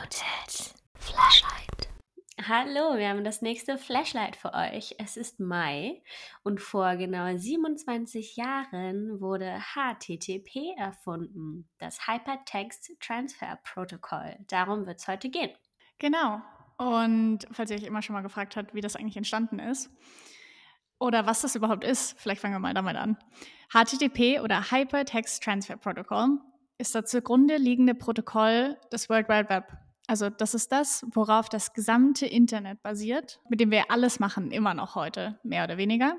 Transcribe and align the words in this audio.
Unmuted 0.00 0.74
Flashlight. 0.98 1.88
Hallo, 2.48 2.96
wir 2.96 3.10
haben 3.10 3.22
das 3.22 3.42
nächste 3.42 3.76
Flashlight 3.76 4.34
für 4.34 4.54
euch. 4.54 4.94
Es 4.98 5.18
ist 5.18 5.40
Mai 5.40 6.02
und 6.42 6.60
vor 6.60 6.96
genau 6.96 7.36
27 7.36 8.36
Jahren 8.36 9.20
wurde 9.20 9.60
HTTP 9.74 10.74
erfunden, 10.78 11.68
das 11.78 12.06
Hypertext 12.06 12.92
Transfer 13.00 13.58
Protocol. 13.62 14.36
Darum 14.48 14.86
wird 14.86 15.00
es 15.00 15.08
heute 15.08 15.28
gehen. 15.28 15.50
Genau. 15.98 16.40
Und 16.78 17.40
falls 17.52 17.70
ihr 17.70 17.76
euch 17.76 17.84
immer 17.84 18.00
schon 18.00 18.14
mal 18.14 18.22
gefragt 18.22 18.56
habt, 18.56 18.74
wie 18.74 18.80
das 18.80 18.96
eigentlich 18.96 19.18
entstanden 19.18 19.58
ist 19.58 19.90
oder 20.98 21.26
was 21.26 21.42
das 21.42 21.56
überhaupt 21.56 21.84
ist, 21.84 22.18
vielleicht 22.18 22.40
fangen 22.40 22.54
wir 22.54 22.60
mal 22.60 22.74
damit 22.74 22.96
an. 22.96 23.18
HTTP 23.70 24.40
oder 24.40 24.70
Hypertext 24.70 25.42
Transfer 25.42 25.76
Protocol 25.76 26.38
ist 26.78 26.94
das 26.94 27.10
zugrunde 27.10 27.58
liegende 27.58 27.94
Protokoll 27.94 28.78
des 28.90 29.10
World 29.10 29.28
Wide 29.28 29.50
Web. 29.50 29.64
Also 30.10 30.28
das 30.28 30.54
ist 30.54 30.72
das, 30.72 31.06
worauf 31.12 31.48
das 31.48 31.72
gesamte 31.72 32.26
Internet 32.26 32.82
basiert, 32.82 33.40
mit 33.48 33.60
dem 33.60 33.70
wir 33.70 33.92
alles 33.92 34.18
machen, 34.18 34.50
immer 34.50 34.74
noch 34.74 34.96
heute, 34.96 35.38
mehr 35.44 35.62
oder 35.62 35.76
weniger. 35.76 36.16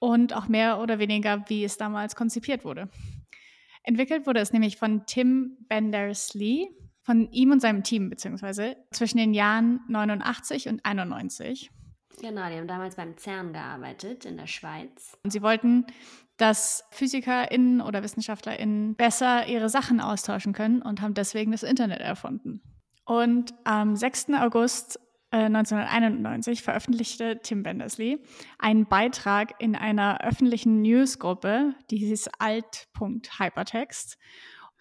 Und 0.00 0.34
auch 0.34 0.48
mehr 0.48 0.80
oder 0.80 0.98
weniger, 0.98 1.48
wie 1.48 1.62
es 1.62 1.76
damals 1.76 2.16
konzipiert 2.16 2.64
wurde. 2.64 2.88
Entwickelt 3.84 4.26
wurde 4.26 4.40
es 4.40 4.52
nämlich 4.52 4.76
von 4.76 5.06
Tim 5.06 5.56
Benders-Lee, 5.68 6.66
von 7.04 7.30
ihm 7.30 7.52
und 7.52 7.60
seinem 7.60 7.84
Team, 7.84 8.10
beziehungsweise 8.10 8.76
zwischen 8.90 9.18
den 9.18 9.34
Jahren 9.34 9.82
89 9.86 10.68
und 10.68 10.84
91. 10.84 11.70
Genau, 12.20 12.48
die 12.48 12.56
haben 12.56 12.66
damals 12.66 12.96
beim 12.96 13.16
CERN 13.16 13.52
gearbeitet 13.52 14.24
in 14.24 14.36
der 14.36 14.48
Schweiz. 14.48 15.16
Und 15.22 15.30
sie 15.30 15.42
wollten, 15.42 15.86
dass 16.38 16.82
PhysikerInnen 16.90 17.82
oder 17.82 18.02
WissenschaftlerInnen 18.02 18.96
besser 18.96 19.46
ihre 19.46 19.68
Sachen 19.68 20.00
austauschen 20.00 20.52
können 20.52 20.82
und 20.82 21.00
haben 21.00 21.14
deswegen 21.14 21.52
das 21.52 21.62
Internet 21.62 22.00
erfunden. 22.00 22.60
Und 23.06 23.54
am 23.64 23.96
6. 23.96 24.34
August 24.34 25.00
1991 25.30 26.58
äh, 26.58 26.62
veröffentlichte 26.62 27.40
Tim 27.42 27.62
Benders-Lee 27.62 28.18
einen 28.58 28.86
Beitrag 28.86 29.54
in 29.58 29.74
einer 29.74 30.20
öffentlichen 30.22 30.82
Newsgruppe, 30.82 31.74
die 31.90 31.98
hieß 31.98 32.28
alt.hypertext. 32.38 34.18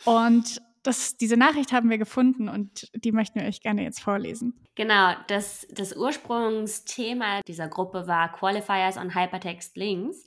Und 0.04 0.62
das, 0.84 1.18
diese 1.18 1.38
Nachricht 1.38 1.72
haben 1.72 1.90
wir 1.90 1.98
gefunden 1.98 2.48
und 2.48 2.92
die 2.94 3.12
möchten 3.12 3.40
wir 3.40 3.48
euch 3.48 3.62
gerne 3.62 3.84
jetzt 3.84 4.02
vorlesen. 4.02 4.54
Genau, 4.76 5.14
das, 5.28 5.66
das 5.72 5.96
Ursprungsthema 5.96 7.42
dieser 7.48 7.68
Gruppe 7.68 8.08
war 8.08 8.32
Qualifiers 8.32 8.98
on 8.98 9.16
Hypertext 9.16 9.78
Links. 9.78 10.26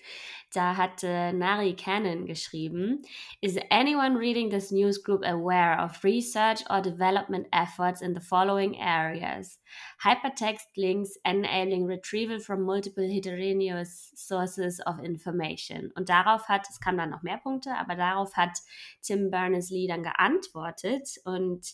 Da 0.54 0.76
hatte 0.78 1.32
Nari 1.34 1.74
Cannon 1.74 2.24
geschrieben, 2.24 3.02
Is 3.42 3.58
anyone 3.70 4.16
reading 4.16 4.48
this 4.48 4.72
news 4.72 5.02
group 5.02 5.22
aware 5.22 5.78
of 5.78 6.02
research 6.02 6.62
or 6.70 6.80
development 6.80 7.46
efforts 7.52 8.00
in 8.00 8.14
the 8.14 8.20
following 8.20 8.80
areas? 8.80 9.58
Hypertext 10.02 10.66
links 10.76 11.18
enabling 11.26 11.84
retrieval 11.86 12.38
from 12.38 12.62
multiple 12.62 13.06
heterogeneous 13.06 14.12
sources 14.16 14.80
of 14.86 14.98
information. 15.00 15.92
Und 15.96 16.08
darauf 16.08 16.48
hat, 16.48 16.66
es 16.70 16.80
kamen 16.80 16.96
dann 16.96 17.10
noch 17.10 17.22
mehr 17.22 17.38
Punkte, 17.38 17.76
aber 17.76 17.94
darauf 17.94 18.34
hat 18.34 18.58
Tim 19.02 19.30
Berners-Lee 19.30 19.86
dann 19.86 20.02
geantwortet 20.02 21.10
und 21.24 21.66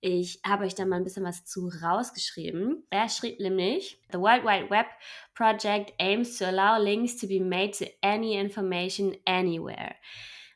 ich 0.00 0.40
habe 0.46 0.64
euch 0.64 0.74
da 0.74 0.86
mal 0.86 0.96
ein 0.96 1.04
bisschen 1.04 1.24
was 1.24 1.44
zu 1.44 1.70
rausgeschrieben. 1.82 2.86
Er 2.90 3.08
schrieb 3.08 3.38
nämlich, 3.40 4.00
The 4.12 4.18
World 4.18 4.44
Wide 4.44 4.70
Web 4.70 4.86
Project 5.34 5.92
aims 5.98 6.38
to 6.38 6.46
allow 6.46 6.82
links 6.82 7.16
to 7.18 7.26
be 7.26 7.40
made 7.40 7.72
to 7.72 7.86
any 8.02 8.38
information 8.38 9.14
anywhere. 9.26 9.94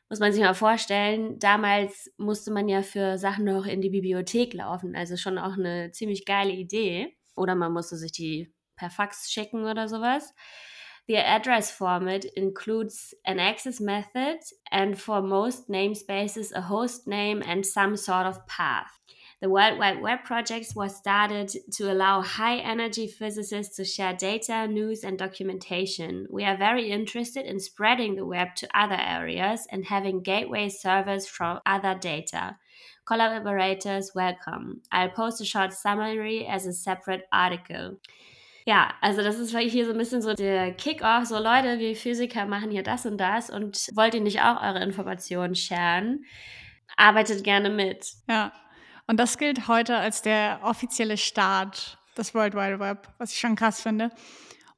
Muss 0.09 0.19
man 0.19 0.31
sich 0.31 0.41
mal 0.41 0.53
vorstellen, 0.53 1.39
damals 1.39 2.11
musste 2.17 2.51
man 2.51 2.67
ja 2.67 2.83
für 2.83 3.17
Sachen 3.17 3.45
noch 3.45 3.65
in 3.65 3.81
die 3.81 3.89
Bibliothek 3.89 4.53
laufen, 4.53 4.95
also 4.95 5.17
schon 5.17 5.37
auch 5.37 5.57
eine 5.57 5.91
ziemlich 5.91 6.25
geile 6.25 6.51
Idee. 6.51 7.15
Oder 7.35 7.55
man 7.55 7.73
musste 7.73 7.97
sich 7.97 8.11
die 8.11 8.53
per 8.75 8.89
Fax 8.89 9.31
schicken 9.31 9.65
oder 9.65 9.87
sowas. 9.87 10.33
The 11.07 11.17
address 11.17 11.69
format 11.69 12.25
includes 12.25 13.15
an 13.25 13.39
access 13.39 13.79
method 13.79 14.39
and 14.71 14.97
for 14.97 15.21
most 15.21 15.69
namespaces 15.69 16.51
a 16.51 16.67
host 16.67 17.07
name 17.07 17.43
and 17.43 17.63
some 17.65 17.95
sort 17.95 18.25
of 18.25 18.45
path. 18.47 18.99
The 19.41 19.49
World 19.49 19.79
Wide 19.79 20.01
Web 20.01 20.23
project 20.23 20.71
was 20.75 20.95
started 20.95 21.51
to 21.73 21.91
allow 21.91 22.21
high 22.21 22.57
energy 22.57 23.07
physicists 23.07 23.75
to 23.75 23.83
share 23.83 24.13
data, 24.13 24.65
news, 24.65 25.03
and 25.03 25.17
documentation. 25.17 26.25
We 26.29 26.45
are 26.45 26.57
very 26.57 26.89
interested 26.89 27.45
in 27.45 27.59
spreading 27.59 28.15
the 28.15 28.25
web 28.25 28.55
to 28.55 28.67
other 28.73 28.97
areas 28.97 29.67
and 29.69 29.85
having 29.85 30.21
gateway 30.21 30.69
servers 30.69 31.27
from 31.27 31.59
other 31.65 31.95
data. 31.95 32.55
Collaborators 33.05 34.15
welcome. 34.15 34.81
I'll 34.91 35.09
post 35.09 35.41
a 35.41 35.45
short 35.45 35.73
summary 35.73 36.47
as 36.47 36.65
a 36.65 36.71
separate 36.71 37.23
article. 37.31 37.99
Ja, 38.65 38.93
also 39.01 39.21
das 39.21 39.37
ist 39.37 39.55
hier 39.55 39.85
so 39.85 39.91
ein 39.91 39.97
bisschen 39.97 40.21
so 40.21 40.33
der 40.33 40.73
Kick-off, 40.73 41.25
so 41.25 41.37
Leute, 41.37 41.77
wir 41.77 41.95
Physiker 41.95 42.47
machen 42.47 42.71
hier 42.71 42.83
das 42.83 43.05
und 43.05 43.17
das 43.17 43.49
und 43.51 43.89
wollt 43.95 44.15
ihr 44.15 44.21
nicht 44.21 44.41
auch 44.41 44.63
eure 44.63 44.81
Informationen 44.81 45.53
sharen? 45.55 46.25
Arbeitet 46.97 47.43
gerne 47.43 47.69
mit. 47.69 48.13
Ja, 48.27 48.53
Und 49.07 49.19
das 49.19 49.37
gilt 49.37 49.67
heute 49.67 49.97
als 49.97 50.21
der 50.21 50.59
offizielle 50.63 51.17
Start 51.17 51.99
des 52.17 52.33
World 52.33 52.55
Wide 52.55 52.79
Web, 52.79 53.13
was 53.17 53.31
ich 53.31 53.39
schon 53.39 53.55
krass 53.55 53.81
finde. 53.81 54.09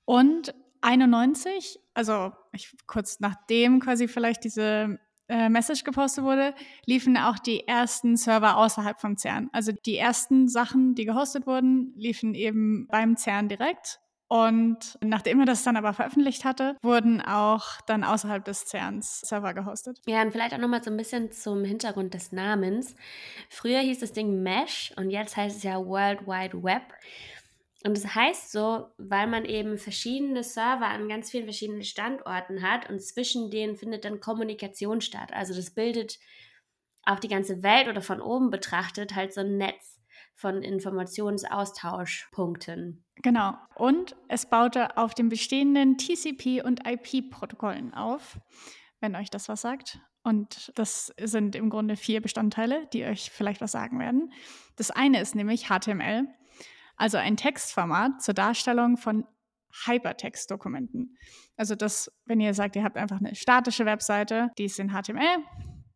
Und 0.06 0.54
91, 0.82 1.80
also 1.94 2.32
ich, 2.52 2.76
kurz 2.88 3.20
nachdem 3.20 3.80
quasi 3.80 4.08
vielleicht 4.08 4.44
diese 4.44 5.00
äh, 5.28 5.50
Message 5.50 5.84
gepostet 5.84 6.24
wurde, 6.24 6.54
liefen 6.86 7.18
auch 7.18 7.40
die 7.40 7.68
ersten 7.68 8.16
Server 8.16 8.58
außerhalb 8.58 9.00
vom 9.00 9.18
CERN. 9.18 9.50
Also 9.52 9.72
die 9.86 9.98
ersten 9.98 10.48
Sachen, 10.48 10.96
die 10.96 11.06
gehostet 11.06 11.48
wurden, 11.48 11.94
liefen 11.96 12.34
eben 12.34 12.88
beim 12.88 13.18
CERN 13.18 13.50
direkt 13.50 14.00
und 14.30 14.98
nachdem 15.02 15.40
er 15.40 15.46
das 15.46 15.64
dann 15.64 15.78
aber 15.78 15.94
veröffentlicht 15.94 16.44
hatte, 16.44 16.76
wurden 16.82 17.22
auch 17.22 17.80
dann 17.86 18.04
außerhalb 18.04 18.44
des 18.44 18.66
CERNs 18.66 19.22
Server 19.22 19.54
gehostet. 19.54 20.02
Ja, 20.06 20.22
und 20.22 20.32
vielleicht 20.32 20.54
auch 20.54 20.58
nochmal 20.58 20.84
so 20.84 20.92
ein 20.92 20.98
bisschen 20.98 21.32
zum 21.32 21.64
Hintergrund 21.64 22.14
des 22.14 22.34
Namens. 22.34 22.96
Früher 23.50 23.80
hieß 23.80 24.00
das 24.00 24.12
Ding 24.12 24.44
Mesh 24.44 24.94
und 24.98 25.12
jetzt 25.12 25.38
heißt 25.38 25.58
es 25.58 25.64
ja 25.64 25.78
World 25.78 26.28
Wide 26.28 26.62
Web. 26.62 26.82
Und 27.86 27.96
das 27.96 28.16
heißt 28.16 28.52
so, 28.52 28.90
weil 28.98 29.28
man 29.28 29.46
eben 29.46 29.78
verschiedene 29.78 30.44
Server 30.44 30.88
an 30.88 31.08
ganz 31.08 31.32
vielen 31.32 31.46
verschiedenen 31.46 31.84
Standorten 31.84 32.62
hat 32.62 32.90
und 32.90 33.02
zwischen 33.02 33.50
denen 33.50 33.78
findet 33.78 34.04
dann 34.04 34.20
Kommunikation 34.20 35.00
statt. 35.00 35.32
Also 35.32 35.54
das 35.56 35.70
bildet 35.72 36.20
auf 37.04 37.22
die 37.22 37.30
ganze 37.30 37.64
Welt 37.64 37.88
oder 37.88 38.02
von 38.02 38.20
oben 38.20 38.50
betrachtet 38.50 39.16
halt 39.16 39.34
so 39.34 39.40
ein 39.40 39.56
Netz 39.58 39.97
von 40.38 40.62
Informationsaustauschpunkten. 40.62 43.04
Genau. 43.16 43.56
Und 43.76 44.16
es 44.28 44.46
baute 44.46 44.96
auf 44.96 45.16
den 45.16 45.30
bestehenden 45.30 45.98
TCP- 45.98 46.64
und 46.64 46.88
IP-Protokollen 46.88 47.96
auf, 47.96 48.40
wenn 49.00 49.16
euch 49.16 49.32
das 49.32 49.50
was 49.50 49.62
sagt. 49.62 50.00
Und 50.24 50.72
das 50.76 51.12
sind 51.20 51.56
im 51.56 51.72
Grunde 51.72 51.96
vier 51.96 52.22
Bestandteile, 52.22 52.86
die 52.94 53.04
euch 53.04 53.32
vielleicht 53.32 53.62
was 53.62 53.72
sagen 53.72 53.98
werden. 54.00 54.32
Das 54.76 54.92
eine 54.92 55.20
ist 55.22 55.34
nämlich 55.34 55.70
HTML, 55.70 56.28
also 56.98 57.18
ein 57.18 57.36
Textformat 57.36 58.22
zur 58.22 58.36
Darstellung 58.36 58.98
von 58.98 59.26
Hypertext-Dokumenten. 59.86 61.18
Also 61.56 61.76
das, 61.76 62.12
wenn 62.26 62.40
ihr 62.40 62.54
sagt, 62.54 62.76
ihr 62.76 62.84
habt 62.84 62.98
einfach 62.98 63.20
eine 63.20 63.36
statische 63.36 63.86
Webseite, 63.86 64.50
die 64.58 64.66
ist 64.66 64.80
in 64.80 64.90
HTML, 64.90 65.44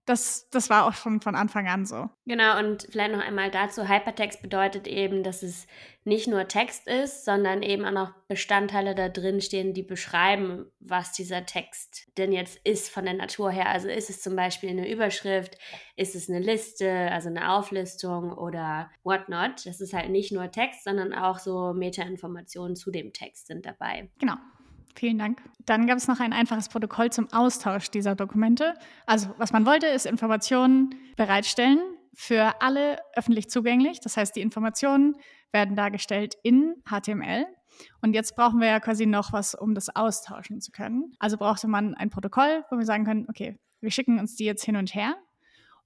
das, 0.06 0.50
das 0.50 0.70
war 0.70 0.88
auch 0.88 0.94
schon 0.94 1.22
von 1.22 1.36
Anfang 1.36 1.68
an 1.68 1.86
so. 1.86 2.10
Genau, 2.26 2.58
und 2.60 2.88
vielleicht 2.90 3.14
noch 3.14 3.22
einmal 3.22 3.52
dazu, 3.52 3.88
Hypertext 3.88 4.42
bedeutet 4.42 4.88
eben, 4.88 5.24
dass 5.24 5.44
es 5.44 5.68
nicht 6.04 6.28
nur 6.28 6.48
Text 6.48 6.88
ist, 6.88 7.26
sondern 7.26 7.62
eben 7.62 7.86
auch 7.86 7.92
noch 7.92 8.14
Bestandteile 8.28 8.96
da 8.96 9.10
drin 9.10 9.42
stehen, 9.42 9.74
die 9.74 9.84
beschreiben, 9.84 10.66
was 10.80 11.12
dieser 11.14 11.46
Text 11.46 12.08
denn 12.18 12.32
jetzt 12.32 12.60
ist 12.64 12.90
von 12.90 13.06
der 13.06 13.14
Natur 13.14 13.52
her. 13.52 13.70
Also 13.70 13.88
ist 13.88 14.10
es 14.10 14.22
zum 14.22 14.36
Beispiel 14.36 14.72
eine 14.72 14.90
Überschrift, 14.92 15.58
ist 15.96 16.16
es 16.16 16.30
eine 16.30 16.40
Liste, 16.40 17.12
also 17.12 17.30
eine 17.30 17.54
Auflistung 17.54 18.34
oder 18.34 18.90
whatnot. 19.04 19.66
Das 19.66 19.80
ist 19.80 19.94
halt 19.94 20.10
nicht 20.10 20.32
nur 20.32 20.50
Text, 20.50 20.84
sondern 20.84 21.14
auch 21.14 21.38
so 21.38 21.74
Metainformationen 21.74 22.76
zu 22.76 22.90
dem 22.90 23.14
Text 23.14 23.48
sind 23.48 23.68
dabei. 23.68 24.10
Genau. 24.20 24.36
Vielen 24.96 25.18
Dank. 25.18 25.42
Dann 25.66 25.88
gab 25.88 25.98
es 25.98 26.08
noch 26.08 26.20
ein 26.20 26.34
einfaches 26.34 26.70
Protokoll 26.70 27.12
zum 27.12 27.32
Austausch 27.32 27.90
dieser 27.90 28.16
Dokumente. 28.16 28.74
Also 29.06 29.34
was 29.38 29.54
man 29.54 29.66
wollte, 29.66 29.88
ist 29.88 30.06
Informationen 30.06 30.96
bereitstellen 31.16 31.80
für 32.14 32.62
alle 32.62 32.98
öffentlich 33.16 33.50
zugänglich. 33.50 34.00
Das 34.02 34.18
heißt, 34.18 34.36
die 34.36 34.42
Informationen 34.42 35.16
werden 35.52 35.76
dargestellt 35.76 36.36
in 36.44 36.76
HTML. 36.90 37.46
Und 38.02 38.14
jetzt 38.14 38.36
brauchen 38.36 38.60
wir 38.60 38.68
ja 38.68 38.80
quasi 38.80 39.06
noch 39.06 39.34
was, 39.34 39.56
um 39.56 39.74
das 39.74 39.96
austauschen 39.96 40.62
zu 40.62 40.72
können. 40.72 41.14
Also 41.20 41.38
brauchte 41.38 41.68
man 41.68 41.96
ein 41.96 42.10
Protokoll, 42.10 42.66
wo 42.70 42.78
wir 42.78 42.86
sagen 42.86 43.06
können, 43.06 43.26
okay, 43.30 43.58
wir 43.80 43.92
schicken 43.92 44.20
uns 44.20 44.36
die 44.36 44.46
jetzt 44.46 44.64
hin 44.64 44.76
und 44.76 44.94
her. 44.94 45.16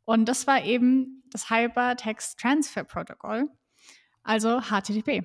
Und 0.04 0.26
das 0.28 0.48
war 0.48 0.64
eben 0.64 1.24
das 1.32 1.50
Hypertext 1.50 2.40
Transfer 2.40 2.84
Protocol, 2.84 3.50
also 4.24 4.62
HTTP. 4.62 5.24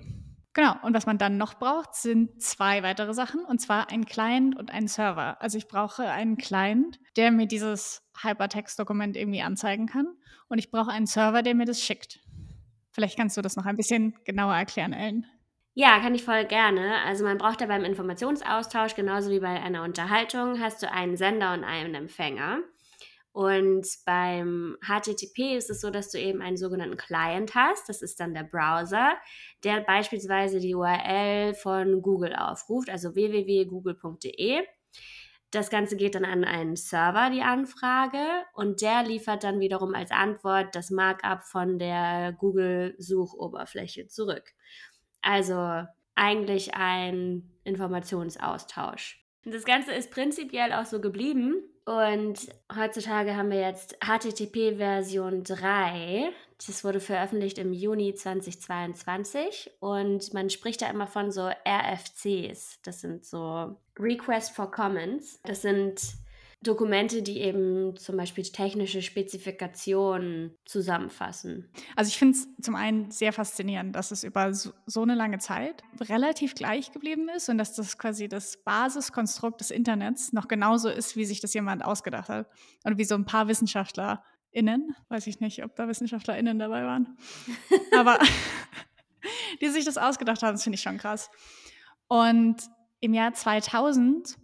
Genau, 0.52 0.74
und 0.82 0.94
was 0.94 1.06
man 1.06 1.16
dann 1.16 1.36
noch 1.36 1.54
braucht, 1.54 1.94
sind 1.94 2.42
zwei 2.42 2.82
weitere 2.82 3.14
Sachen, 3.14 3.44
und 3.44 3.60
zwar 3.60 3.90
ein 3.90 4.04
Client 4.04 4.58
und 4.58 4.72
ein 4.72 4.88
Server. 4.88 5.40
Also 5.40 5.56
ich 5.58 5.68
brauche 5.68 6.08
einen 6.08 6.36
Client, 6.36 6.98
der 7.16 7.30
mir 7.30 7.46
dieses 7.46 8.02
Hypertext-Dokument 8.20 9.16
irgendwie 9.16 9.42
anzeigen 9.42 9.86
kann, 9.86 10.08
und 10.48 10.58
ich 10.58 10.72
brauche 10.72 10.90
einen 10.90 11.06
Server, 11.06 11.42
der 11.42 11.54
mir 11.54 11.66
das 11.66 11.80
schickt. 11.80 12.18
Vielleicht 12.90 13.16
kannst 13.16 13.36
du 13.36 13.42
das 13.42 13.54
noch 13.54 13.66
ein 13.66 13.76
bisschen 13.76 14.18
genauer 14.24 14.54
erklären, 14.56 14.92
Ellen. 14.92 15.24
Ja, 15.74 16.00
kann 16.00 16.16
ich 16.16 16.24
voll 16.24 16.44
gerne. 16.44 16.96
Also 17.06 17.24
man 17.24 17.38
braucht 17.38 17.60
ja 17.60 17.68
beim 17.68 17.84
Informationsaustausch, 17.84 18.96
genauso 18.96 19.30
wie 19.30 19.38
bei 19.38 19.60
einer 19.60 19.84
Unterhaltung, 19.84 20.58
hast 20.60 20.82
du 20.82 20.90
einen 20.90 21.16
Sender 21.16 21.54
und 21.54 21.62
einen 21.62 21.94
Empfänger. 21.94 22.58
Und 23.40 23.86
beim 24.04 24.76
HTTP 24.82 25.56
ist 25.56 25.70
es 25.70 25.80
so, 25.80 25.88
dass 25.88 26.10
du 26.10 26.18
eben 26.18 26.42
einen 26.42 26.58
sogenannten 26.58 26.98
Client 26.98 27.54
hast. 27.54 27.88
Das 27.88 28.02
ist 28.02 28.20
dann 28.20 28.34
der 28.34 28.42
Browser, 28.42 29.14
der 29.64 29.80
beispielsweise 29.80 30.60
die 30.60 30.74
URL 30.74 31.54
von 31.54 32.02
Google 32.02 32.34
aufruft, 32.36 32.90
also 32.90 33.14
www.google.de. 33.14 34.60
Das 35.52 35.70
Ganze 35.70 35.96
geht 35.96 36.16
dann 36.16 36.26
an 36.26 36.44
einen 36.44 36.76
Server, 36.76 37.30
die 37.30 37.40
Anfrage, 37.40 38.18
und 38.52 38.82
der 38.82 39.04
liefert 39.04 39.42
dann 39.42 39.58
wiederum 39.58 39.94
als 39.94 40.10
Antwort 40.10 40.74
das 40.74 40.90
Markup 40.90 41.42
von 41.42 41.78
der 41.78 42.32
Google-Suchoberfläche 42.32 44.06
zurück. 44.06 44.52
Also 45.22 45.86
eigentlich 46.14 46.74
ein 46.74 47.50
Informationsaustausch. 47.64 49.24
Das 49.44 49.64
Ganze 49.64 49.92
ist 49.92 50.10
prinzipiell 50.10 50.74
auch 50.74 50.84
so 50.84 51.00
geblieben. 51.00 51.62
Und 51.90 52.46
heutzutage 52.72 53.36
haben 53.36 53.50
wir 53.50 53.62
jetzt 53.62 53.96
HTTP 54.00 54.76
Version 54.76 55.42
3. 55.42 56.30
Das 56.64 56.84
wurde 56.84 57.00
veröffentlicht 57.00 57.58
im 57.58 57.72
Juni 57.72 58.14
2022 58.14 59.72
und 59.80 60.32
man 60.32 60.50
spricht 60.50 60.82
da 60.82 60.86
immer 60.88 61.08
von 61.08 61.32
so 61.32 61.48
RFCs. 61.48 62.78
Das 62.84 63.00
sind 63.00 63.24
so 63.24 63.76
Request 63.98 64.54
for 64.54 64.70
Comments. 64.70 65.40
Das 65.42 65.62
sind 65.62 66.00
Dokumente, 66.62 67.22
die 67.22 67.40
eben 67.40 67.96
zum 67.96 68.18
Beispiel 68.18 68.44
technische 68.44 69.00
Spezifikationen 69.00 70.54
zusammenfassen. 70.66 71.70
Also 71.96 72.10
ich 72.10 72.18
finde 72.18 72.36
es 72.36 72.48
zum 72.60 72.74
einen 72.74 73.10
sehr 73.10 73.32
faszinierend, 73.32 73.96
dass 73.96 74.10
es 74.10 74.24
über 74.24 74.52
so, 74.52 74.72
so, 74.84 75.00
eine 75.00 75.14
lange 75.14 75.38
Zeit 75.38 75.82
relativ 76.00 76.54
gleich 76.54 76.92
geblieben 76.92 77.30
ist 77.34 77.48
und 77.48 77.56
dass 77.56 77.74
das 77.74 77.96
quasi 77.96 78.28
das 78.28 78.58
Basiskonstrukt 78.58 79.60
des 79.60 79.70
Internets 79.70 80.34
noch 80.34 80.48
genauso 80.48 80.90
ist, 80.90 81.16
wie 81.16 81.24
sich 81.24 81.40
das 81.40 81.54
jemand 81.54 81.82
ausgedacht 81.82 82.28
hat. 82.28 82.46
Und 82.84 82.98
wie 82.98 83.04
so 83.04 83.14
ein 83.14 83.24
paar 83.24 83.48
WissenschaftlerInnen, 83.48 84.94
weiß 85.08 85.28
ich 85.28 85.40
nicht, 85.40 85.64
ob 85.64 85.74
da 85.76 85.88
WissenschaftlerInnen 85.88 86.58
dabei 86.58 86.84
waren, 86.84 87.16
aber 87.96 88.18
die 89.62 89.68
sich 89.68 89.86
das 89.86 89.96
ausgedacht 89.96 90.42
haben, 90.42 90.52
das 90.52 90.62
finde 90.62 90.76
ich 90.76 90.82
schon 90.82 90.98
krass. 90.98 91.30
Und 92.06 92.56
im 93.00 93.14
Jahr 93.14 93.32
2000 93.32 94.36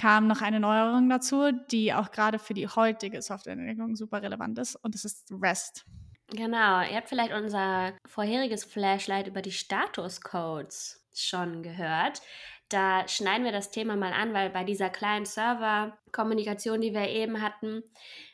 kam 0.00 0.26
noch 0.26 0.40
eine 0.40 0.60
Neuerung 0.60 1.10
dazu, 1.10 1.52
die 1.70 1.92
auch 1.92 2.10
gerade 2.10 2.38
für 2.38 2.54
die 2.54 2.66
heutige 2.66 3.20
Softwareentwicklung 3.20 3.96
super 3.96 4.22
relevant 4.22 4.58
ist 4.58 4.76
und 4.76 4.94
das 4.94 5.04
ist 5.04 5.30
REST. 5.30 5.84
Genau, 6.28 6.80
ihr 6.80 6.96
habt 6.96 7.08
vielleicht 7.08 7.34
unser 7.34 7.92
vorheriges 8.06 8.64
Flashlight 8.64 9.26
über 9.26 9.42
die 9.42 9.52
Statuscodes 9.52 11.04
schon 11.12 11.62
gehört 11.62 12.22
da 12.70 13.06
schneiden 13.08 13.44
wir 13.44 13.52
das 13.52 13.70
Thema 13.70 13.96
mal 13.96 14.12
an, 14.12 14.32
weil 14.32 14.48
bei 14.48 14.64
dieser 14.64 14.90
kleinen 14.90 15.26
Server-Kommunikation, 15.26 16.80
die 16.80 16.94
wir 16.94 17.08
eben 17.08 17.42
hatten, 17.42 17.82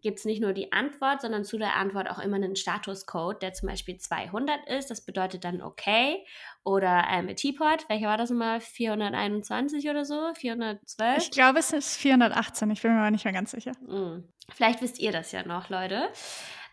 gibt 0.02 0.18
es 0.18 0.24
nicht 0.24 0.40
nur 0.40 0.52
die 0.52 0.72
Antwort, 0.72 1.22
sondern 1.22 1.44
zu 1.44 1.58
der 1.58 1.76
Antwort 1.76 2.10
auch 2.10 2.18
immer 2.18 2.36
einen 2.36 2.54
Statuscode, 2.54 3.42
der 3.42 3.54
zum 3.54 3.68
Beispiel 3.68 3.96
200 3.96 4.68
ist. 4.68 4.90
Das 4.90 5.04
bedeutet 5.04 5.44
dann 5.44 5.62
okay. 5.62 6.24
Oder 6.64 7.04
ähm, 7.10 7.34
Teapot, 7.34 7.88
welcher 7.88 8.08
war 8.08 8.18
das 8.18 8.30
immer? 8.30 8.60
421 8.60 9.88
oder 9.88 10.04
so? 10.04 10.32
412? 10.34 11.18
Ich 11.18 11.30
glaube, 11.30 11.58
es 11.58 11.72
ist 11.72 11.96
418. 11.96 12.70
Ich 12.70 12.82
bin 12.82 12.92
mir 12.92 13.00
aber 13.00 13.10
nicht 13.10 13.24
mehr 13.24 13.34
ganz 13.34 13.52
sicher. 13.52 13.72
Mhm. 13.86 14.28
Vielleicht 14.54 14.82
wisst 14.82 14.98
ihr 15.00 15.12
das 15.12 15.32
ja 15.32 15.44
noch, 15.44 15.70
Leute. 15.70 16.08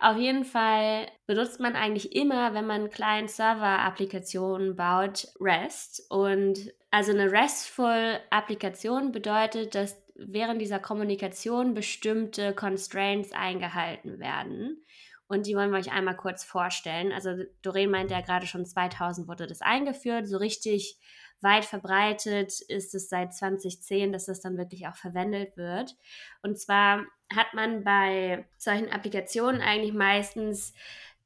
Auf 0.04 0.18
jeden 0.18 0.44
Fall 0.44 1.08
benutzt 1.28 1.62
man 1.62 1.78
eigentlich 1.78 2.14
immer, 2.14 2.54
wenn 2.54 2.68
man 2.68 2.90
kleinen 2.90 3.30
Server-Applikationen 3.30 4.76
baut, 4.76 5.30
REST. 5.40 6.08
Und 6.10 6.74
also 6.92 7.14
eine 7.14 7.32
RESTful-Applikation 7.32 9.14
bedeutet, 9.14 9.76
dass 9.76 9.96
während 10.16 10.60
dieser 10.62 10.80
Kommunikation 10.80 11.74
bestimmte 11.74 12.54
Constraints 12.54 13.32
eingehalten 13.32 14.20
werden. 14.20 14.84
Und 15.28 15.48
die 15.48 15.56
wollen 15.56 15.72
wir 15.72 15.80
euch 15.80 15.94
einmal 15.94 16.18
kurz 16.18 16.44
vorstellen. 16.44 17.14
Also 17.14 17.42
Doreen 17.62 17.90
meinte 17.90 18.14
ja 18.14 18.20
gerade 18.20 18.46
schon, 18.46 18.66
2000 18.66 19.30
wurde 19.30 19.48
das 19.48 19.62
eingeführt. 19.62 20.28
So 20.28 20.36
richtig 20.36 21.00
weit 21.44 21.66
verbreitet 21.66 22.62
ist 22.62 22.96
es 22.96 23.10
seit 23.10 23.34
2010, 23.34 24.12
dass 24.12 24.26
das 24.26 24.42
dann 24.42 24.58
wirklich 24.58 24.88
auch 24.88 24.96
verwendet 24.96 25.58
wird. 25.58 25.96
Und 26.42 26.58
zwar 26.58 27.06
hat 27.34 27.54
man 27.54 27.84
bei 27.84 28.48
solchen 28.58 28.90
Applikationen 28.90 29.62
eigentlich 29.62 29.94
meistens 29.94 30.74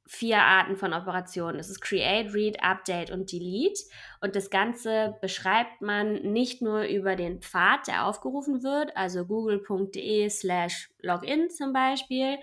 vier 0.08 0.42
Arten 0.42 0.78
von 0.78 0.94
Operationen. 0.94 1.58
Das 1.58 1.69
ist 1.69 1.81
Create, 1.81 2.34
Read, 2.34 2.64
Update 2.64 3.12
und 3.12 3.31
Delete. 3.31 3.84
Und 4.22 4.36
das 4.36 4.50
Ganze 4.50 5.18
beschreibt 5.22 5.81
man 5.81 6.14
nicht 6.22 6.62
nur 6.62 6.84
über 6.84 7.16
den 7.16 7.42
Pfad, 7.42 7.88
der 7.88 8.06
aufgerufen 8.06 8.64
wird, 8.64 8.96
also 8.96 9.25
google.de 9.25 10.30
slash 10.30 10.90
login 11.02 11.50
zum 11.50 11.74
Beispiel, 11.74 12.38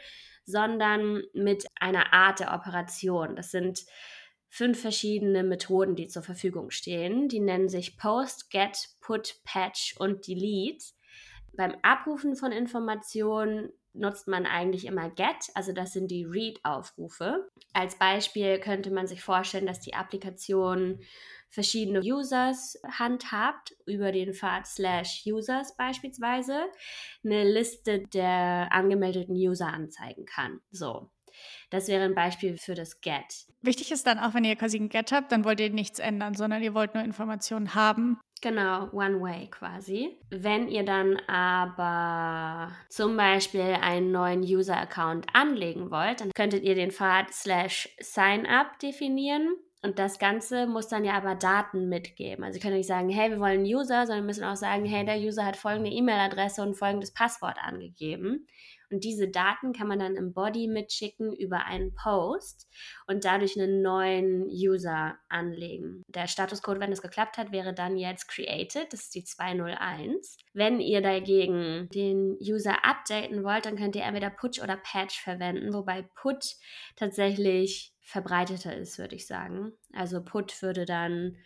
sondern 0.45 1.23
mit 1.33 1.67
einer 1.81 2.13
Art 2.13 2.41
der 2.41 2.53
Operation. 2.53 3.35
Das 3.35 3.51
sind 3.51 3.85
fünf 4.55 4.81
verschiedene 4.81 5.43
Methoden, 5.43 5.97
die 5.97 6.07
zur 6.07 6.23
Verfügung 6.23 6.71
stehen. 6.71 7.27
Die 7.29 7.41
nennen 7.41 7.69
sich 7.69 7.99
Post, 7.99 8.51
Get, 8.51 8.89
Put, 9.01 9.41
Patch 9.43 9.97
und 9.99 10.29
Delete. 10.29 10.85
Beim 11.57 11.75
Abrufen 11.83 12.37
von 12.37 12.53
Informationen 12.53 13.73
nutzt 13.95 14.29
man 14.29 14.47
eigentlich 14.47 14.87
immer 14.87 15.11
Get, 15.11 15.51
also 15.55 15.73
das 15.73 15.93
sind 15.93 16.09
die 16.09 16.25
Read-Aufrufe. 16.25 17.49
Als 17.73 17.99
Beispiel 17.99 18.61
könnte 18.61 18.93
man 18.93 19.09
sich 19.09 19.23
vorstellen, 19.23 19.67
dass 19.67 19.81
die 19.81 19.95
Applikation 19.95 21.01
verschiedene 21.51 22.01
Users 22.01 22.81
handhabt, 22.89 23.75
über 23.87 24.13
den 24.13 24.35
Pfad 24.35 24.69
slash 24.69 25.25
Users 25.27 25.77
beispielsweise, 25.77 26.67
eine 27.25 27.43
Liste 27.43 28.05
der 28.07 28.69
angemeldeten 28.71 29.35
User 29.35 29.67
anzeigen 29.67 30.27
kann. 30.27 30.61
So. 30.71 31.11
Das 31.71 31.89
wäre 31.89 32.05
ein 32.05 32.15
Beispiel 32.15 32.57
für 32.57 32.75
das 32.75 33.01
Get. 33.01 33.47
Wichtig 33.63 33.93
ist 33.93 34.07
dann 34.07 34.19
auch, 34.19 34.35
wenn 34.35 34.45
ihr 34.45 34.57
quasi 34.57 34.79
ein 34.79 34.89
Get 34.89 35.13
habt, 35.13 35.33
dann 35.33 35.45
wollt 35.45 35.61
ihr 35.61 35.71
nichts 35.71 35.99
ändern, 35.99 36.35
sondern 36.35 36.63
ihr 36.63 36.75
wollt 36.75 36.95
nur 36.95 37.03
Informationen 37.03 37.75
haben. 37.75 38.19
Genau, 38.43 38.91
One 38.93 39.23
Way 39.23 39.49
quasi. 39.51 40.19
Wenn 40.29 40.69
ihr 40.69 40.85
dann 40.85 41.17
aber 41.29 42.73
zum 42.91 43.17
Beispiel 43.17 43.79
einen 43.81 44.13
neuen 44.13 44.43
User-Account 44.43 45.27
anlegen 45.33 45.91
wollt, 45.91 46.21
dann 46.21 46.31
könntet 46.33 46.63
ihr 46.63 46.75
den 46.75 46.91
Pfad 46.91 47.33
slash 47.33 47.89
Sign-up 48.01 48.79
definieren. 48.81 49.55
Und 49.85 49.99
das 49.99 50.19
Ganze 50.19 50.67
muss 50.67 50.89
dann 50.89 51.05
ja 51.05 51.15
aber 51.15 51.35
Daten 51.35 51.89
mitgeben. 51.89 52.45
Also 52.45 52.59
ihr 52.59 52.63
könnt 52.63 52.75
nicht 52.75 52.87
sagen, 52.87 53.09
hey, 53.09 53.31
wir 53.31 53.39
wollen 53.39 53.61
einen 53.61 53.75
User, 53.75 54.07
sondern 54.07 54.27
müssen 54.27 54.45
auch 54.45 54.57
sagen, 54.57 54.85
hey, 54.85 55.05
der 55.05 55.19
User 55.19 55.45
hat 55.45 55.57
folgende 55.57 55.91
E-Mail-Adresse 55.91 56.63
und 56.63 56.75
folgendes 56.75 57.13
Passwort 57.13 57.57
angegeben. 57.63 58.47
Und 58.95 59.03
diese 59.03 59.27
Daten 59.27 59.73
kann 59.73 59.89
man 59.89 59.99
dann 59.99 60.15
im 60.15 60.33
Body 60.33 60.69
mitschicken 60.69 61.35
über 61.35 61.65
einen 61.65 61.97
Post 61.97 62.69
und 63.09 63.25
dadurch 63.25 63.59
einen 63.59 63.83
neuen 63.83 64.45
User 64.45 65.19
anlegen. 65.29 66.05
Der 66.07 66.29
Statuscode, 66.29 66.79
wenn 66.79 66.93
es 66.93 67.03
geklappt 67.03 67.39
hat, 67.39 67.51
wäre 67.51 67.75
dann 67.75 67.97
jetzt 67.97 68.29
created. 68.29 68.93
Das 68.93 69.01
ist 69.01 69.17
die 69.17 69.25
201. 69.25 70.37
Wenn 70.53 70.79
ihr 70.79 71.03
dagegen 71.03 71.89
den 71.93 72.39
User 72.41 72.85
updaten 72.85 73.43
wollt, 73.43 73.67
dann 73.67 73.75
könnt 73.75 73.97
ihr 73.97 74.05
entweder 74.05 74.31
Put 74.31 74.63
oder 74.63 74.77
Patch 74.77 75.21
verwenden, 75.21 75.75
wobei 75.75 76.03
Put 76.15 76.55
tatsächlich 76.95 77.97
verbreiteter 78.01 78.77
ist, 78.77 79.01
würde 79.01 79.17
ich 79.17 79.27
sagen. 79.27 79.73
Also 79.93 80.23
Put 80.23 80.63
würde 80.63 80.85
dann 80.85 81.37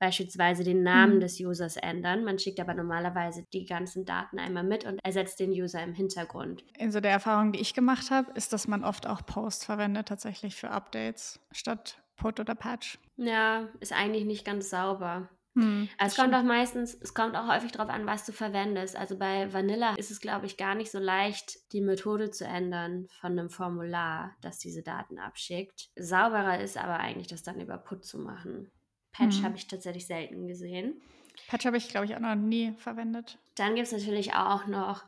beispielsweise 0.00 0.64
den 0.64 0.82
Namen 0.82 1.16
mhm. 1.16 1.20
des 1.20 1.38
Users 1.38 1.76
ändern. 1.76 2.24
Man 2.24 2.38
schickt 2.38 2.58
aber 2.58 2.74
normalerweise 2.74 3.44
die 3.52 3.66
ganzen 3.66 4.04
Daten 4.04 4.38
einmal 4.38 4.64
mit 4.64 4.84
und 4.84 4.98
ersetzt 5.04 5.38
den 5.38 5.50
User 5.50 5.82
im 5.82 5.94
Hintergrund. 5.94 6.64
Also 6.80 7.00
der 7.00 7.12
Erfahrung, 7.12 7.52
die 7.52 7.60
ich 7.60 7.74
gemacht 7.74 8.10
habe, 8.10 8.32
ist, 8.32 8.52
dass 8.52 8.66
man 8.66 8.82
oft 8.82 9.06
auch 9.06 9.24
Post 9.24 9.64
verwendet 9.64 10.08
tatsächlich 10.08 10.56
für 10.56 10.70
Updates 10.70 11.38
statt 11.52 12.02
Put 12.16 12.40
oder 12.40 12.54
Patch. 12.54 12.98
Ja, 13.16 13.68
ist 13.80 13.92
eigentlich 13.92 14.24
nicht 14.24 14.44
ganz 14.44 14.70
sauber. 14.70 15.28
Hm, 15.56 15.88
es 15.98 16.14
kommt 16.14 16.32
auch 16.34 16.44
meistens, 16.44 16.94
es 16.94 17.12
kommt 17.12 17.36
auch 17.36 17.48
häufig 17.48 17.72
darauf 17.72 17.90
an, 17.90 18.06
was 18.06 18.24
du 18.24 18.32
verwendest. 18.32 18.96
Also 18.96 19.18
bei 19.18 19.52
Vanilla 19.52 19.94
ist 19.96 20.10
es, 20.10 20.20
glaube 20.20 20.46
ich, 20.46 20.56
gar 20.56 20.74
nicht 20.74 20.92
so 20.92 20.98
leicht, 20.98 21.72
die 21.72 21.80
Methode 21.80 22.30
zu 22.30 22.44
ändern 22.44 23.08
von 23.20 23.32
einem 23.32 23.50
Formular, 23.50 24.36
das 24.42 24.58
diese 24.58 24.82
Daten 24.82 25.18
abschickt. 25.18 25.90
Sauberer 25.96 26.60
ist 26.60 26.78
aber 26.78 27.00
eigentlich, 27.00 27.26
das 27.26 27.42
dann 27.42 27.60
über 27.60 27.78
Put 27.78 28.04
zu 28.04 28.18
machen. 28.18 28.70
Patch 29.12 29.38
mhm. 29.38 29.44
habe 29.44 29.56
ich 29.56 29.66
tatsächlich 29.66 30.06
selten 30.06 30.46
gesehen. 30.46 31.00
Patch 31.48 31.66
habe 31.66 31.76
ich, 31.76 31.88
glaube 31.88 32.06
ich, 32.06 32.14
auch 32.14 32.20
noch 32.20 32.34
nie 32.34 32.72
verwendet. 32.78 33.38
Dann 33.54 33.74
gibt 33.74 33.86
es 33.86 33.92
natürlich 33.92 34.34
auch 34.34 34.66
noch 34.66 35.04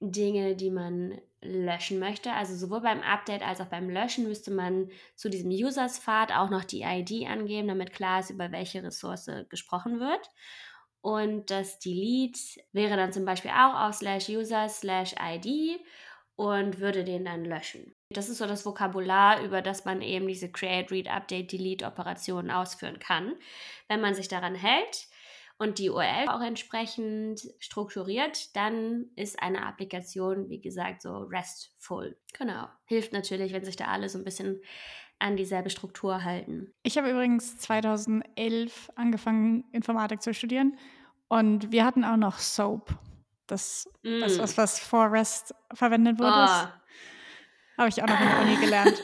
Dinge, 0.00 0.56
die 0.56 0.70
man 0.70 1.20
löschen 1.42 1.98
möchte. 1.98 2.32
Also 2.32 2.54
sowohl 2.54 2.80
beim 2.80 3.00
Update 3.00 3.42
als 3.42 3.60
auch 3.60 3.66
beim 3.66 3.90
Löschen 3.90 4.26
müsste 4.26 4.50
man 4.50 4.90
zu 5.14 5.28
diesem 5.28 5.50
Users-Pfad 5.50 6.32
auch 6.32 6.50
noch 6.50 6.64
die 6.64 6.82
ID 6.82 7.28
angeben, 7.28 7.68
damit 7.68 7.92
klar 7.92 8.20
ist, 8.20 8.30
über 8.30 8.52
welche 8.52 8.82
Ressource 8.82 9.30
gesprochen 9.48 10.00
wird. 10.00 10.30
Und 11.02 11.50
das 11.50 11.78
Delete 11.78 12.38
wäre 12.72 12.96
dann 12.96 13.12
zum 13.12 13.24
Beispiel 13.24 13.50
auch 13.50 13.88
auf 13.88 13.94
slash 13.94 14.28
user 14.28 14.68
slash 14.68 15.14
ID 15.18 15.80
und 16.36 16.78
würde 16.78 17.04
den 17.04 17.24
dann 17.24 17.44
löschen. 17.44 17.94
Das 18.12 18.28
ist 18.28 18.38
so 18.38 18.46
das 18.46 18.66
Vokabular, 18.66 19.40
über 19.42 19.62
das 19.62 19.84
man 19.84 20.02
eben 20.02 20.26
diese 20.26 20.50
Create, 20.50 20.90
Read, 20.90 21.08
Update, 21.08 21.52
Delete 21.52 21.86
Operationen 21.86 22.50
ausführen 22.50 22.98
kann. 22.98 23.36
Wenn 23.88 24.00
man 24.00 24.14
sich 24.14 24.26
daran 24.26 24.56
hält 24.56 25.06
und 25.58 25.78
die 25.78 25.90
URL 25.90 26.28
auch 26.28 26.40
entsprechend 26.40 27.48
strukturiert, 27.60 28.56
dann 28.56 29.06
ist 29.14 29.40
eine 29.40 29.64
Applikation, 29.64 30.48
wie 30.48 30.60
gesagt, 30.60 31.02
so 31.02 31.18
restful. 31.18 32.16
Genau. 32.36 32.66
Hilft 32.84 33.12
natürlich, 33.12 33.52
wenn 33.52 33.64
sich 33.64 33.76
da 33.76 33.84
alle 33.86 34.08
so 34.08 34.18
ein 34.18 34.24
bisschen 34.24 34.60
an 35.20 35.36
dieselbe 35.36 35.70
Struktur 35.70 36.24
halten. 36.24 36.72
Ich 36.82 36.98
habe 36.98 37.10
übrigens 37.10 37.58
2011 37.58 38.90
angefangen, 38.96 39.64
Informatik 39.70 40.20
zu 40.20 40.34
studieren 40.34 40.76
und 41.28 41.70
wir 41.70 41.84
hatten 41.84 42.04
auch 42.04 42.16
noch 42.16 42.38
SOAP. 42.38 42.90
Das, 43.46 43.88
mm. 44.02 44.20
das 44.20 44.38
was, 44.38 44.56
was 44.56 44.80
vor 44.80 45.12
REST 45.12 45.54
verwendet 45.74 46.18
wurde. 46.18 46.46
Oh. 46.48 46.79
Habe 47.80 47.88
ich 47.88 48.02
auch 48.02 48.06
noch 48.06 48.20
in 48.20 48.28
der 48.28 48.40
Uni 48.42 48.56
gelernt. 48.56 49.02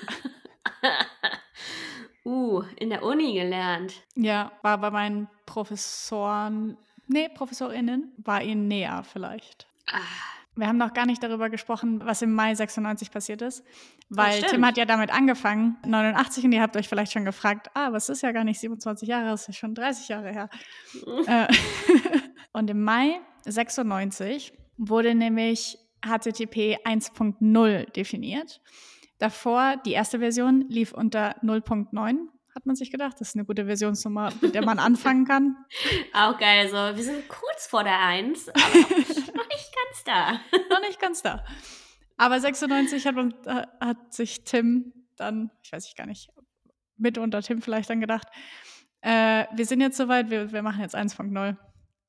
uh, 2.26 2.62
in 2.76 2.90
der 2.90 3.02
Uni 3.02 3.32
gelernt. 3.32 3.94
Ja, 4.16 4.52
war 4.60 4.76
bei 4.76 4.90
meinen 4.90 5.28
Professoren, 5.46 6.76
nee, 7.06 7.30
ProfessorInnen, 7.30 8.12
war 8.18 8.42
ihnen 8.42 8.68
näher 8.68 9.02
vielleicht. 9.10 9.66
Ah. 9.90 10.00
Wir 10.56 10.66
haben 10.66 10.76
noch 10.76 10.92
gar 10.92 11.06
nicht 11.06 11.22
darüber 11.22 11.48
gesprochen, 11.48 12.02
was 12.04 12.20
im 12.20 12.34
Mai 12.34 12.54
96 12.54 13.10
passiert 13.10 13.40
ist, 13.40 13.64
weil 14.10 14.42
Tim 14.42 14.66
hat 14.66 14.76
ja 14.76 14.84
damit 14.84 15.10
angefangen, 15.10 15.78
89, 15.86 16.44
und 16.44 16.52
ihr 16.52 16.60
habt 16.60 16.76
euch 16.76 16.86
vielleicht 16.86 17.12
schon 17.12 17.24
gefragt, 17.24 17.70
ah, 17.72 17.92
was 17.92 18.10
ist 18.10 18.20
ja 18.20 18.32
gar 18.32 18.44
nicht 18.44 18.60
27 18.60 19.08
Jahre, 19.08 19.30
das 19.30 19.48
ist 19.48 19.56
schon 19.56 19.74
30 19.74 20.08
Jahre 20.08 20.32
her. 20.32 20.50
Äh, 21.26 21.46
und 22.52 22.68
im 22.68 22.84
Mai 22.84 23.20
96 23.46 24.52
wurde 24.76 25.14
nämlich 25.14 25.78
HTTP 26.06 26.78
1.0 26.84 27.92
definiert. 27.92 28.60
Davor, 29.18 29.76
die 29.84 29.92
erste 29.92 30.18
Version 30.18 30.66
lief 30.68 30.92
unter 30.92 31.36
0.9 31.42 32.28
hat 32.56 32.64
man 32.64 32.74
sich 32.74 32.90
gedacht. 32.90 33.20
Das 33.20 33.28
ist 33.28 33.36
eine 33.36 33.44
gute 33.44 33.66
Versionsnummer, 33.66 34.32
mit 34.40 34.54
der 34.54 34.64
man 34.64 34.78
anfangen 34.78 35.26
kann. 35.26 35.56
Auch 36.14 36.38
geil, 36.38 36.68
so 36.68 36.74
wir 36.74 37.04
sind 37.04 37.28
kurz 37.28 37.66
vor 37.66 37.84
der 37.84 38.00
1, 38.00 38.48
aber 38.48 38.58
noch 39.36 39.48
nicht, 39.48 39.72
ganz 39.74 40.04
da. 40.04 40.40
noch 40.70 40.80
nicht 40.80 40.98
ganz 40.98 41.22
da. 41.22 41.44
Aber 42.16 42.40
96 42.40 43.06
hat, 43.06 43.14
man, 43.14 43.34
hat 43.44 44.14
sich 44.14 44.44
Tim 44.44 44.94
dann, 45.16 45.50
ich 45.62 45.72
weiß 45.72 45.86
ich 45.86 45.96
gar 45.96 46.06
nicht, 46.06 46.30
mit 46.96 47.18
unter 47.18 47.42
Tim 47.42 47.60
vielleicht 47.60 47.90
dann 47.90 48.00
gedacht, 48.00 48.28
äh, 49.02 49.44
wir 49.52 49.66
sind 49.66 49.82
jetzt 49.82 49.98
soweit, 49.98 50.30
wir, 50.30 50.52
wir 50.52 50.62
machen 50.62 50.80
jetzt 50.80 50.96
1.0. 50.96 51.56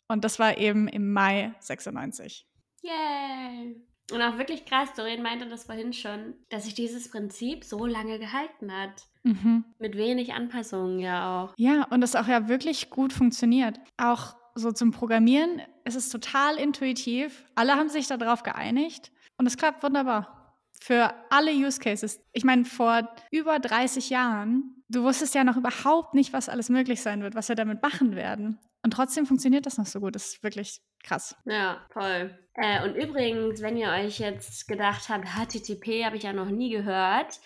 Und 0.08 0.24
das 0.24 0.40
war 0.40 0.58
eben 0.58 0.88
im 0.88 1.12
Mai 1.12 1.54
96. 1.60 2.48
Yay! 2.88 3.76
Und 4.12 4.22
auch 4.22 4.38
wirklich 4.38 4.66
krass, 4.66 4.94
Doreen 4.96 5.22
meinte 5.22 5.48
das 5.48 5.66
vorhin 5.66 5.92
schon, 5.92 6.36
dass 6.50 6.64
sich 6.64 6.74
dieses 6.74 7.10
Prinzip 7.10 7.66
so 7.66 7.86
lange 7.86 8.20
gehalten 8.20 8.72
hat. 8.72 9.04
Mhm. 9.24 9.66
Mit 9.80 9.98
wenig 9.98 10.34
Anpassungen 10.34 11.00
ja 11.00 11.44
auch. 11.44 11.54
Ja, 11.58 11.86
und 11.90 12.00
das 12.00 12.16
auch 12.16 12.28
ja 12.28 12.48
wirklich 12.48 12.90
gut 12.90 13.12
funktioniert. 13.12 13.80
Auch 13.98 14.36
so 14.56 14.72
zum 14.72 14.92
Programmieren, 14.92 15.62
es 15.84 15.96
ist 15.96 16.10
total 16.10 16.56
intuitiv. 16.56 17.44
Alle 17.56 17.76
haben 17.76 17.90
sich 17.90 18.08
darauf 18.08 18.44
geeinigt 18.44 19.12
und 19.38 19.46
es 19.46 19.58
klappt 19.58 19.84
wunderbar. 19.84 20.37
Für 20.82 21.14
alle 21.30 21.52
Use 21.52 21.80
Cases. 21.80 22.20
Ich 22.34 22.44
meine, 22.44 22.66
vor 22.66 23.10
über 23.32 23.60
30 23.60 24.10
Jahren, 24.10 24.84
du 24.90 25.04
wusstest 25.04 25.36
ja 25.36 25.44
noch 25.44 25.58
überhaupt 25.58 26.14
nicht, 26.14 26.34
was 26.34 26.50
alles 26.50 26.70
möglich 26.70 27.02
sein 27.02 27.22
wird, 27.22 27.36
was 27.36 27.50
wir 27.50 27.56
damit 27.56 27.82
machen 27.82 28.16
werden. 28.16 28.60
Und 28.84 28.92
trotzdem 28.92 29.26
funktioniert 29.26 29.66
das 29.66 29.78
noch 29.78 29.86
so 29.86 30.00
gut. 30.00 30.16
Das 30.16 30.28
ist 30.28 30.44
wirklich 30.44 30.80
krass. 31.04 31.36
Ja, 31.46 31.86
toll. 31.92 32.38
Äh, 32.54 32.88
und 32.88 32.96
übrigens, 32.96 33.62
wenn 33.62 33.78
ihr 33.78 33.90
euch 33.90 34.20
jetzt 34.20 34.68
gedacht 34.68 35.10
habt, 35.10 35.26
HTTP 35.26 36.06
habe 36.06 36.16
ich 36.18 36.24
ja 36.24 36.34
noch 36.34 36.50
nie 36.50 36.70
gehört, 36.70 37.40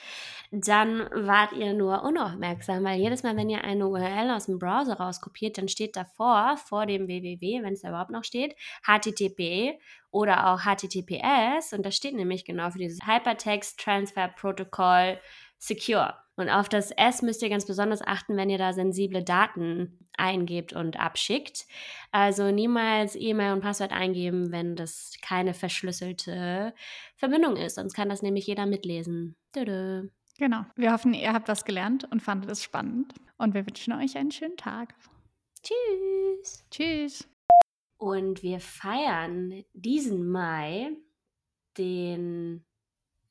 dann 0.51 1.09
wart 1.13 1.53
ihr 1.53 1.73
nur 1.73 2.03
unaufmerksam, 2.03 2.83
weil 2.83 2.99
jedes 2.99 3.23
Mal, 3.23 3.37
wenn 3.37 3.49
ihr 3.49 3.63
eine 3.63 3.87
URL 3.87 4.31
aus 4.31 4.47
dem 4.47 4.59
Browser 4.59 4.95
rauskopiert, 4.95 5.57
dann 5.57 5.69
steht 5.69 5.95
davor, 5.95 6.57
vor 6.57 6.85
dem 6.85 7.07
www, 7.07 7.63
wenn 7.63 7.73
es 7.73 7.81
da 7.81 7.89
überhaupt 7.89 8.11
noch 8.11 8.25
steht, 8.25 8.55
HTTP 8.85 9.79
oder 10.11 10.47
auch 10.47 10.61
HTTPS 10.61 11.71
und 11.71 11.85
das 11.85 11.95
steht 11.95 12.15
nämlich 12.15 12.43
genau 12.43 12.69
für 12.69 12.79
dieses 12.79 12.99
Hypertext 13.07 13.79
Transfer 13.79 14.27
Protocol 14.27 15.19
Secure. 15.57 16.15
Und 16.35 16.49
auf 16.49 16.67
das 16.69 16.91
S 16.91 17.21
müsst 17.21 17.41
ihr 17.43 17.49
ganz 17.49 17.65
besonders 17.65 18.01
achten, 18.01 18.35
wenn 18.35 18.49
ihr 18.49 18.57
da 18.57 18.73
sensible 18.73 19.23
Daten 19.23 19.99
eingebt 20.17 20.73
und 20.73 20.99
abschickt. 20.99 21.65
Also 22.11 22.51
niemals 22.51 23.15
E-Mail 23.15 23.53
und 23.53 23.61
Passwort 23.61 23.91
eingeben, 23.91 24.51
wenn 24.51 24.75
das 24.75 25.13
keine 25.21 25.53
verschlüsselte 25.53 26.73
Verbindung 27.15 27.57
ist. 27.57 27.75
Sonst 27.75 27.93
kann 27.93 28.09
das 28.09 28.21
nämlich 28.21 28.47
jeder 28.47 28.65
mitlesen. 28.65 29.35
Dödö. 29.55 30.07
Genau. 30.37 30.65
Wir 30.75 30.91
hoffen, 30.91 31.13
ihr 31.13 31.33
habt 31.33 31.47
was 31.47 31.65
gelernt 31.65 32.05
und 32.11 32.21
fandet 32.21 32.49
es 32.49 32.63
spannend. 32.63 33.13
Und 33.37 33.53
wir 33.53 33.65
wünschen 33.65 33.93
euch 33.93 34.17
einen 34.17 34.31
schönen 34.31 34.57
Tag. 34.57 34.95
Tschüss. 35.61 36.65
Tschüss. 36.71 37.27
Und 37.97 38.41
wir 38.41 38.59
feiern 38.59 39.63
diesen 39.73 40.27
Mai 40.27 40.91
den 41.77 42.65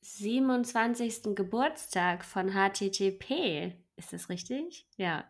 27. 0.02 1.35
Geburtstag 1.35 2.25
von 2.25 2.52
HTTP. 2.52 3.75
Ist 3.97 4.12
das 4.12 4.28
richtig? 4.28 4.87
Ja. 4.97 5.25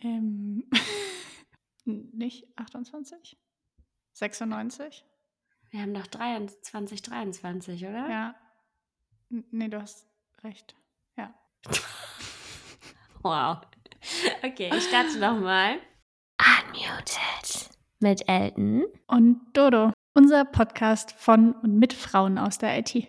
Ähm, 0.00 0.68
nicht 1.84 2.46
28? 2.56 3.38
96? 4.14 5.04
Wir 5.70 5.82
haben 5.82 5.94
doch 5.94 6.06
23, 6.06 7.02
23, 7.02 7.82
oder? 7.84 8.08
Ja. 8.08 8.34
nee, 9.28 9.68
du 9.68 9.80
hast 9.80 10.06
recht. 10.42 10.74
Wow. 13.22 13.56
Okay, 14.44 14.70
ich 14.72 14.84
starte 14.84 15.18
nochmal. 15.18 15.80
Unmuted. 16.38 17.70
Mit 17.98 18.28
Elton. 18.28 18.84
Und 19.08 19.40
Dodo. 19.52 19.92
Unser 20.14 20.44
Podcast 20.44 21.10
von 21.10 21.52
und 21.54 21.76
mit 21.76 21.92
Frauen 21.92 22.38
aus 22.38 22.58
der 22.58 22.78
IT. 22.78 23.08